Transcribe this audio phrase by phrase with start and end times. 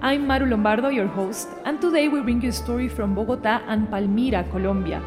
[0.00, 3.88] I'm Maru Lombardo, your host, and today we bring you a story from Bogota and
[3.88, 5.02] Palmira, Colombia.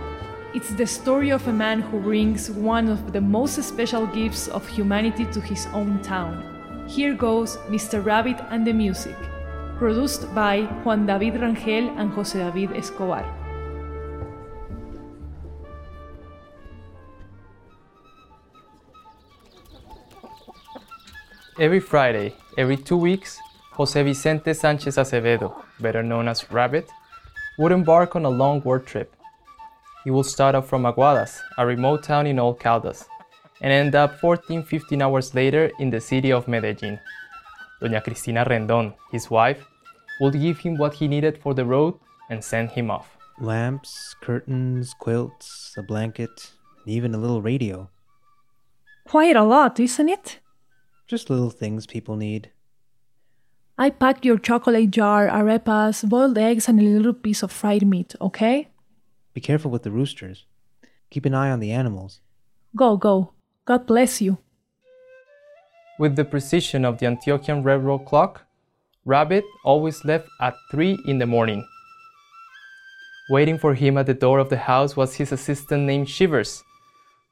[0.53, 4.67] It's the story of a man who brings one of the most special gifts of
[4.67, 6.43] humanity to his own town.
[6.89, 8.03] Here goes Mr.
[8.03, 9.15] Rabbit and the Music,
[9.77, 13.23] produced by Juan David Rangel and Jose David Escobar.
[21.57, 23.39] Every Friday, every two weeks,
[23.71, 26.89] Jose Vicente Sanchez Acevedo, better known as Rabbit,
[27.57, 29.15] would embark on a long work trip.
[30.03, 33.05] He would start off from Aguadas, a remote town in Old Caldas,
[33.61, 36.99] and end up 14 15 hours later in the city of Medellin.
[37.81, 39.65] Doña Cristina Rendon, his wife,
[40.19, 41.95] would give him what he needed for the road
[42.29, 43.17] and send him off.
[43.39, 46.51] Lamps, curtains, quilts, a blanket,
[46.83, 47.89] and even a little radio.
[49.07, 50.39] Quite a lot, isn't it?
[51.07, 52.51] Just little things people need.
[53.81, 58.13] I packed your chocolate jar, arepas, boiled eggs, and a little piece of fried meat,
[58.21, 58.67] okay?
[59.33, 60.45] Be careful with the roosters.
[61.09, 62.21] Keep an eye on the animals.
[62.75, 63.31] Go, go.
[63.65, 64.37] God bless you.
[65.97, 68.45] With the precision of the Antioquian railroad clock,
[69.03, 71.65] Rabbit always left at 3 in the morning.
[73.31, 76.61] Waiting for him at the door of the house was his assistant named Shivers.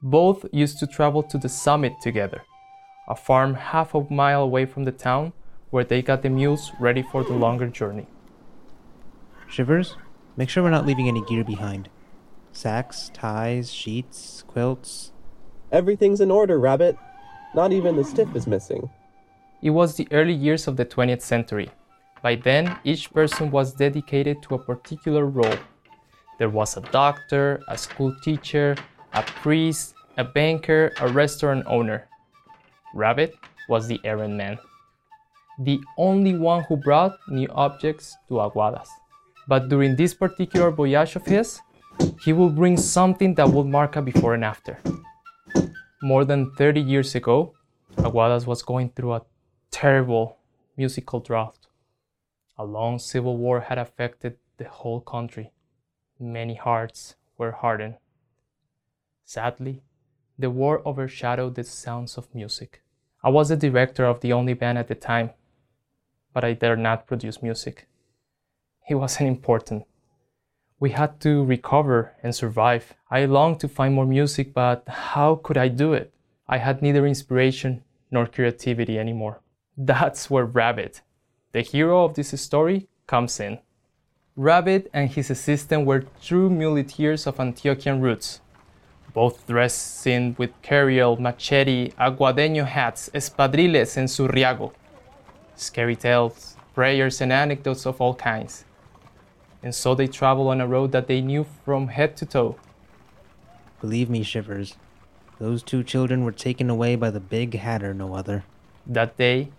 [0.02, 2.42] Both used to travel to the summit together,
[3.08, 5.32] a farm half a mile away from the town
[5.70, 8.06] where they got the mules ready for the longer journey.
[9.48, 9.96] Shivers,
[10.36, 11.88] make sure we're not leaving any gear behind.
[12.52, 15.12] Sacks, ties, sheets, quilts.
[15.70, 16.96] Everything's in order, Rabbit.
[17.54, 18.90] Not even the stiff is missing.
[19.62, 21.70] It was the early years of the 20th century.
[22.22, 25.56] By then, each person was dedicated to a particular role.
[26.38, 28.76] There was a doctor, a school teacher,
[29.12, 32.08] a priest, a banker, a restaurant owner.
[32.94, 33.34] Rabbit
[33.68, 34.58] was the errand man
[35.60, 38.88] the only one who brought new objects to Aguadas.
[39.46, 41.60] But during this particular voyage of his,
[42.22, 44.78] he will bring something that will mark a before and after.
[46.02, 47.52] More than 30 years ago,
[47.98, 49.22] Aguadas was going through a
[49.70, 50.38] terrible
[50.76, 51.66] musical drought.
[52.56, 55.52] A long civil war had affected the whole country.
[56.18, 57.96] Many hearts were hardened.
[59.26, 59.82] Sadly,
[60.38, 62.82] the war overshadowed the sounds of music.
[63.22, 65.30] I was the director of the only band at the time,
[66.32, 67.86] but I dare not produce music.
[68.88, 69.84] It wasn't important.
[70.78, 72.94] We had to recover and survive.
[73.10, 76.12] I longed to find more music, but how could I do it?
[76.48, 79.40] I had neither inspiration nor creativity anymore.
[79.76, 81.02] That's where Rabbit,
[81.52, 83.58] the hero of this story, comes in.
[84.36, 88.40] Rabbit and his assistant were true muleteers of Antioquian roots,
[89.12, 94.72] both dressed in with carriel, machete, aguadeño hats, espadrilles, and zurriago
[95.60, 98.64] scary tales, prayers, and anecdotes of all kinds.
[99.62, 102.56] And so they traveled on a road that they knew from head to toe.
[103.80, 104.76] Believe me, Shivers,
[105.38, 108.44] those two children were taken away by the big hatter, no other.
[108.86, 109.50] That day,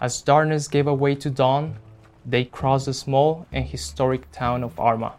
[0.00, 1.78] as darkness gave way to dawn,
[2.24, 5.14] they crossed the small and historic town of Arma.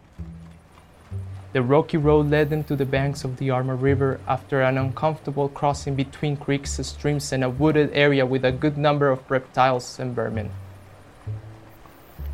[1.52, 5.48] The rocky road led them to the banks of the Arma River after an uncomfortable
[5.48, 10.14] crossing between creeks, streams, and a wooded area with a good number of reptiles and
[10.14, 10.50] vermin.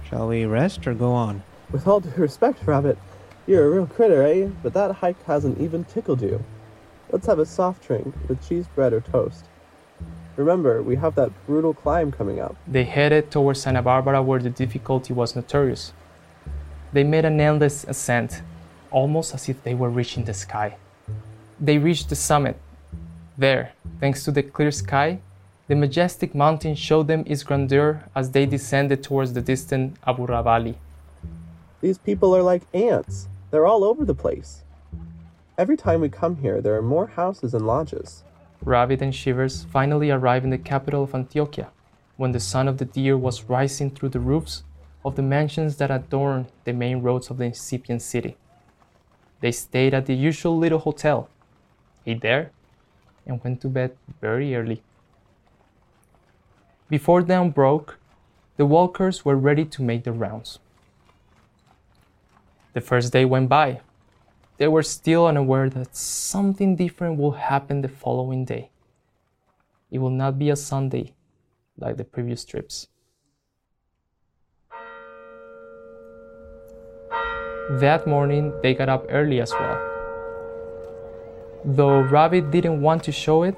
[0.09, 1.43] Shall we rest or go on?
[1.73, 2.99] With all due respect, Rabbit,
[3.47, 4.49] you're a real critter, eh?
[4.63, 6.45] But that hike hasn't even tickled you.
[7.11, 9.47] Let's have a soft drink with cheese bread or toast.
[10.37, 12.55] Remember, we have that brutal climb coming up.
[12.69, 15.95] They headed towards Santa Barbara where the difficulty was notorious.
[16.93, 18.43] They made an endless ascent,
[18.91, 20.77] almost as if they were reaching the sky.
[21.61, 22.59] They reached the summit.
[23.39, 25.21] There, thanks to the clear sky,
[25.69, 30.79] the majestic mountain showed them its grandeur as they descended towards the distant Aburra Valley.
[31.81, 33.29] These people are like ants.
[33.51, 34.63] They're all over the place.
[35.59, 38.23] Every time we come here, there are more houses and lodges.
[38.63, 41.69] Rabbit and Shivers finally arrived in the capital of Antioquia
[42.17, 44.65] when the sun of the deer was rising through the roofs
[45.05, 48.37] of the mansions that adorned the main roads of the incipient city.
[49.41, 51.29] They stayed at the usual little hotel,
[52.07, 52.51] ate there,
[53.27, 54.83] and went to bed very early.
[56.89, 57.99] Before dawn broke,
[58.57, 60.59] the walkers were ready to make their rounds.
[62.73, 63.81] The first day went by.
[64.59, 68.71] They were still unaware that something different will happen the following day.
[69.91, 71.15] It will not be a Sunday
[71.79, 72.89] like the previous trips.
[77.69, 79.81] That morning, they got up early as well.
[81.65, 83.57] Though Rabbit didn't want to show it,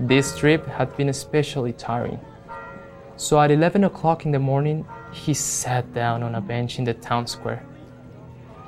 [0.00, 2.18] this trip had been especially tiring.
[3.14, 6.94] So at 11 o'clock in the morning, he sat down on a bench in the
[6.94, 7.64] town square.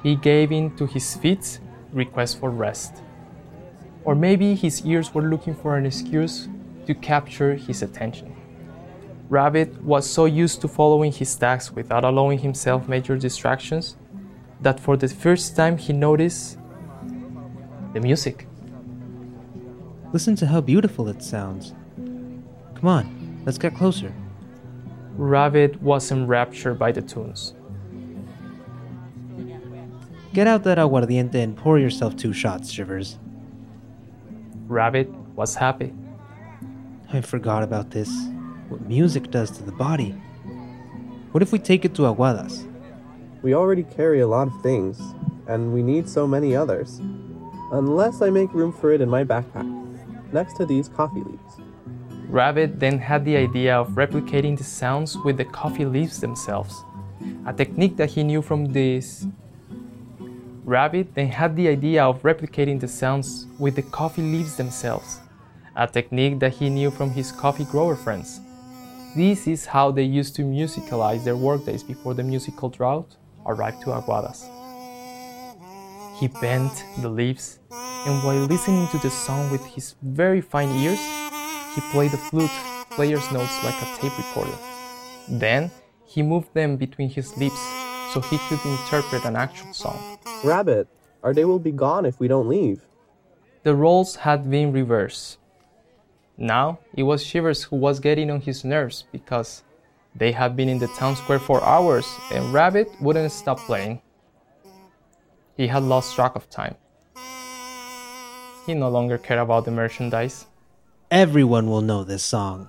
[0.04, 1.58] He gave in to his feet's
[1.92, 3.02] request for rest.
[4.04, 6.48] Or maybe his ears were looking for an excuse
[6.86, 8.32] to capture his attention.
[9.28, 13.96] Rabbit was so used to following his tasks without allowing himself major distractions
[14.60, 16.58] that for the first time he noticed
[17.94, 18.46] the music.
[20.12, 21.74] Listen to how beautiful it sounds.
[21.96, 24.12] Come on, let's get closer.
[25.16, 27.54] Rabbit was enraptured by the tunes.
[30.32, 33.18] Get out that aguardiente and pour yourself two shots, Shivers.
[34.66, 35.92] Rabbit was happy.
[37.12, 38.10] I forgot about this.
[38.68, 40.10] What music does to the body.
[41.32, 42.67] What if we take it to Aguadas?
[43.40, 45.00] We already carry a lot of things,
[45.46, 47.00] and we need so many others.
[47.70, 49.68] Unless I make room for it in my backpack,
[50.32, 51.60] next to these coffee leaves.
[52.28, 56.82] Rabbit then had the idea of replicating the sounds with the coffee leaves themselves,
[57.46, 59.28] a technique that he knew from this.
[60.64, 65.20] Rabbit then had the idea of replicating the sounds with the coffee leaves themselves,
[65.76, 68.40] a technique that he knew from his coffee grower friends.
[69.14, 73.16] This is how they used to musicalize their workdays before the musical drought
[73.48, 74.48] arrived to Aguadas.
[76.18, 81.00] He bent the leaves, and while listening to the song with his very fine ears,
[81.74, 82.50] he played the flute
[82.90, 84.58] player's notes like a tape recorder.
[85.28, 85.70] Then
[86.04, 87.60] he moved them between his lips
[88.12, 90.18] so he could interpret an actual song.
[90.42, 90.88] Rabbit,
[91.22, 92.82] our day will be gone if we don't leave.
[93.62, 95.38] The roles had been reversed.
[96.36, 99.62] Now it was Shivers who was getting on his nerves because
[100.18, 104.02] they had been in the town square for hours and Rabbit wouldn't stop playing.
[105.56, 106.76] He had lost track of time.
[108.66, 110.46] He no longer cared about the merchandise.
[111.10, 112.68] Everyone will know this song.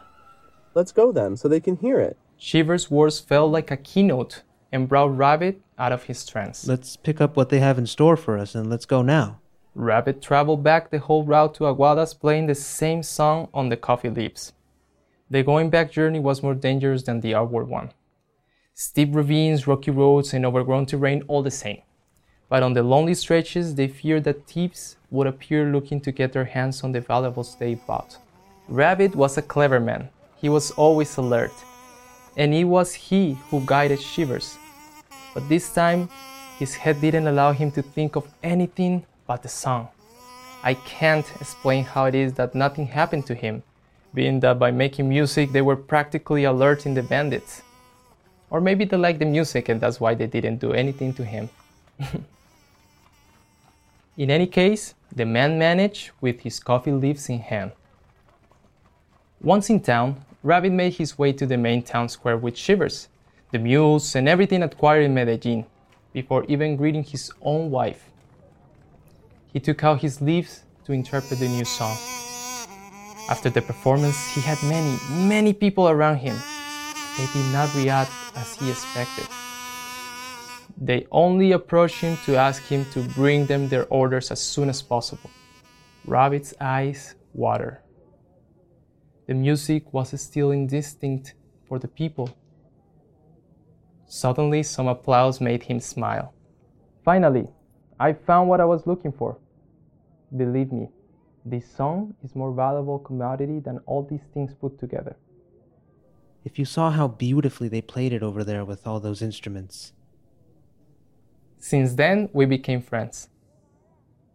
[0.74, 2.18] Let's go then, so they can hear it.
[2.38, 6.68] Shivers' words felt like a keynote and brought Rabbit out of his trance.
[6.68, 9.40] Let's pick up what they have in store for us and let's go now.
[9.76, 14.10] Rabbit traveled back the whole route to Aguadas playing the same song on the coffee
[14.10, 14.54] leaves.
[15.32, 17.92] The going back journey was more dangerous than the outward one.
[18.74, 21.82] Steep ravines, rocky roads, and overgrown terrain all the same.
[22.50, 26.46] But on the lonely stretches, they feared that thieves would appear looking to get their
[26.46, 28.18] hands on the valuables they bought.
[28.68, 30.10] Rabbit was a clever man.
[30.38, 31.54] He was always alert.
[32.36, 34.58] And it was he who guided Shivers.
[35.36, 36.10] But this time,
[36.58, 39.90] his head didn't allow him to think of anything but the song.
[40.64, 43.62] I can't explain how it is that nothing happened to him,
[44.14, 47.62] being that by making music they were practically alerting the bandits.
[48.50, 51.50] Or maybe they liked the music and that's why they didn't do anything to him.
[54.18, 57.72] in any case, the man managed with his coffee leaves in hand.
[59.42, 63.08] Once in town, Rabbit made his way to the main town square with Shivers,
[63.52, 65.66] the mules, and everything acquired in Medellin,
[66.14, 68.10] before even greeting his own wife.
[69.54, 71.98] He took out his leaves to interpret the new song.
[73.30, 76.36] After the performance, he had many, many people around him.
[77.16, 79.28] They did not react as he expected.
[80.82, 84.82] They only approached him to ask him to bring them their orders as soon as
[84.82, 85.30] possible.
[86.06, 87.84] Rabbit's eyes water.
[89.28, 91.36] The music was still indistinct
[91.68, 92.36] for the people.
[94.08, 96.34] Suddenly, some applause made him smile.
[97.06, 97.48] Finally,
[98.00, 99.38] I found what I was looking for.
[100.36, 100.90] Believe me,
[101.46, 105.16] this song is more valuable commodity than all these things put together.
[106.44, 109.94] If you saw how beautifully they played it over there with all those instruments.
[111.58, 113.30] Since then, we became friends.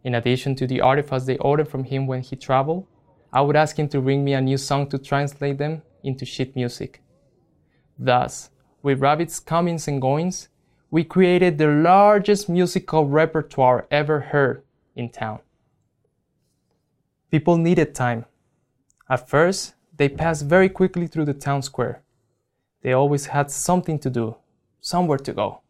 [0.03, 2.85] In addition to the artifacts they ordered from him when he traveled,
[3.33, 6.55] I would ask him to bring me a new song to translate them into sheet
[6.55, 7.01] music.
[7.97, 8.51] Thus,
[8.83, 10.49] with Rabbit's comings and goings,
[10.91, 14.63] we created the largest musical repertoire ever heard
[14.95, 15.39] in town.
[17.31, 18.25] People needed time.
[19.09, 22.01] At first, they passed very quickly through the town square.
[22.81, 24.35] They always had something to do,
[24.81, 25.61] somewhere to go.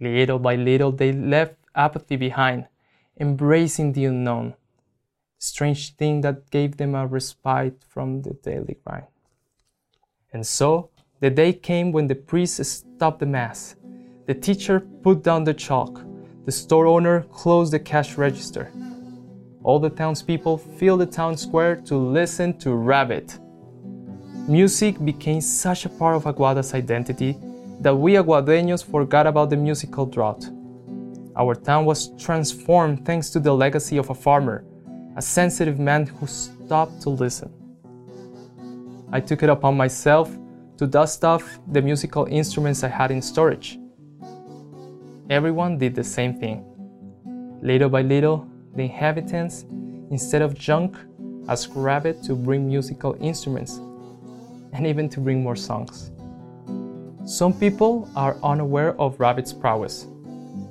[0.00, 2.66] Little by little, they left apathy behind,
[3.18, 4.54] embracing the unknown,
[5.38, 9.06] strange thing that gave them a respite from the daily grind.
[10.32, 13.76] And so, the day came when the priest stopped the mass.
[14.26, 16.02] The teacher put down the chalk.
[16.44, 18.70] The store owner closed the cash register.
[19.66, 23.36] All the townspeople filled the town square to listen to Rabbit.
[24.46, 27.36] Music became such a part of Aguadas' identity
[27.80, 30.48] that we Aguadeños forgot about the musical drought.
[31.36, 34.64] Our town was transformed thanks to the legacy of a farmer,
[35.16, 37.50] a sensitive man who stopped to listen.
[39.10, 40.30] I took it upon myself
[40.76, 43.80] to dust off the musical instruments I had in storage.
[45.28, 46.64] Everyone did the same thing.
[47.62, 49.64] Little by little, the inhabitants,
[50.10, 50.96] instead of junk,
[51.48, 53.78] asked Rabbit to bring musical instruments
[54.72, 56.10] and even to bring more songs.
[57.24, 60.06] Some people are unaware of Rabbit's prowess.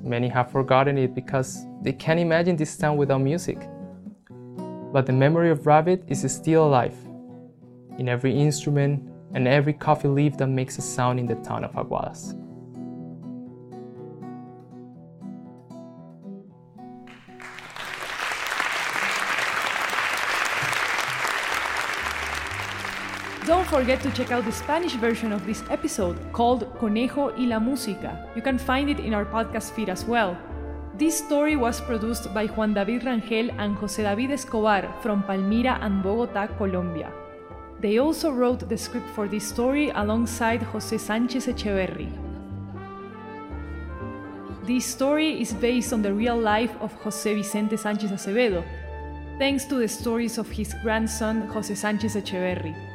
[0.03, 3.57] Many have forgotten it because they can't imagine this town without music.
[4.93, 6.95] But the memory of Rabbit is still alive
[7.97, 11.75] in every instrument and every coffee leaf that makes a sound in the town of
[11.75, 12.35] Aguadas.
[23.45, 27.59] Don't forget to check out the Spanish version of this episode called Conejo y la
[27.59, 28.27] Música.
[28.35, 30.35] You can find it in our podcast feed as well.
[30.97, 36.03] This story was produced by Juan David Rangel and José David Escobar from Palmira and
[36.03, 37.11] Bogotá, Colombia.
[37.81, 42.09] They also wrote the script for this story alongside José Sánchez Echeverri.
[44.65, 48.63] This story is based on the real life of José Vicente Sánchez Acevedo,
[49.37, 52.94] thanks to the stories of his grandson José Sánchez Echeverri.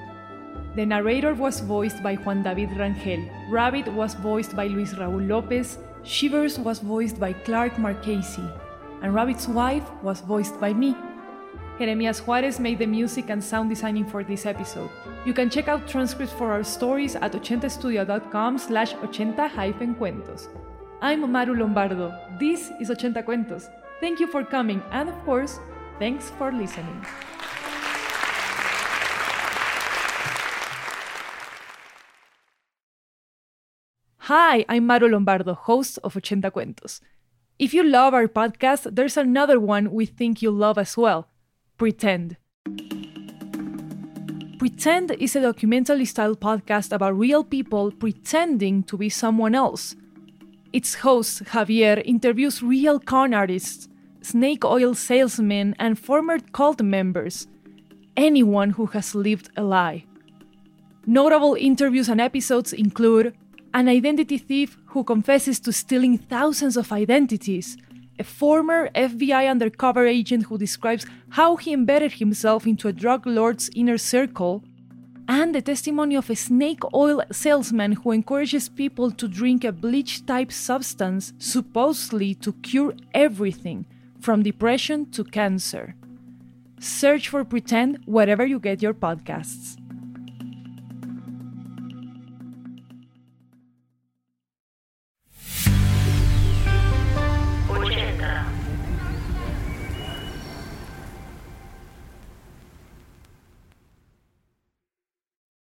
[0.76, 5.78] The narrator was voiced by Juan David Rangel, Rabbit was voiced by Luis Raúl López,
[6.04, 8.48] Shivers was voiced by Clark Marchese,
[9.02, 10.94] and Rabbit's wife was voiced by me,
[11.80, 14.90] Jeremias Juarez made the music and sound designing for this episode.
[15.24, 20.48] You can check out transcripts for our stories at 80studio.com slash 80-cuentos.
[21.00, 22.12] I'm Maru Lombardo.
[22.38, 23.70] This is 80 Cuentos.
[23.98, 25.58] Thank you for coming and of course,
[25.98, 27.06] thanks for listening.
[34.30, 37.00] Hi, I'm Maru Lombardo, host of 80 Cuentos.
[37.58, 41.26] If you love our podcast, there's another one we think you'll love as well.
[41.76, 42.36] Pretend.
[44.56, 49.96] Pretend is a documentary style podcast about real people pretending to be someone else.
[50.72, 53.88] Its host, Javier, interviews real con artists,
[54.22, 57.48] snake oil salesmen, and former cult members
[58.16, 60.04] anyone who has lived a lie.
[61.04, 63.34] Notable interviews and episodes include
[63.72, 67.76] an identity thief who confesses to stealing thousands of identities
[68.20, 73.70] a former FBI undercover agent who describes how he embedded himself into a drug lord's
[73.74, 74.62] inner circle,
[75.26, 80.26] and the testimony of a snake oil salesman who encourages people to drink a bleach
[80.26, 83.86] type substance supposedly to cure everything,
[84.20, 85.94] from depression to cancer.
[86.78, 89.79] Search for Pretend wherever you get your podcasts.